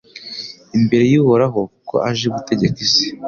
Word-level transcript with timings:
imbere 0.77 1.03
y’Uhoraho 1.11 1.59
kuko 1.73 1.95
aje 2.09 2.27
gutegeka 2.35 2.77
isi 2.87 3.05